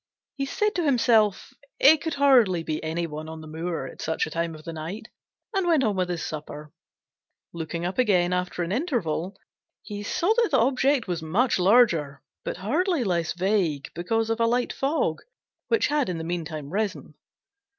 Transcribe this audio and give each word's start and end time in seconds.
He 0.35 0.47
said 0.47 0.73
to 0.73 0.83
himself 0.83 1.53
it 1.79 1.97
could 2.01 2.15
hardly 2.15 2.63
be 2.63 2.83
any 2.83 3.05
one 3.05 3.29
on 3.29 3.39
the 3.39 3.45
moor 3.47 3.85
at 3.85 4.01
such 4.01 4.25
a 4.25 4.31
time 4.31 4.55
of 4.55 4.63
the 4.63 4.73
night, 4.73 5.09
and 5.55 5.67
went 5.67 5.83
on 5.83 5.95
with 5.95 6.09
his 6.09 6.25
supper. 6.25 6.71
Looking 7.53 7.85
up 7.85 7.99
again 7.99 8.33
after 8.33 8.63
an 8.63 8.71
interval, 8.71 9.37
he 9.83 10.01
saw 10.01 10.33
that 10.41 10.49
the 10.49 10.57
object 10.57 11.07
was 11.07 11.21
much 11.21 11.59
larger, 11.59 12.23
but 12.43 12.57
hardly 12.57 13.03
less 13.03 13.33
vague, 13.33 13.89
because 13.93 14.31
of 14.31 14.39
a 14.39 14.47
light 14.47 14.73
fog 14.73 15.21
which 15.67 15.85
had 15.89 16.09
in 16.09 16.17
the 16.17 16.23
meantime 16.23 16.71
risen. 16.71 17.13